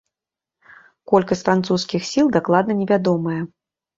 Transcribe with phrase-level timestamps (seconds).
[1.11, 3.37] Колькасць французскіх сіл дакладна невядомая.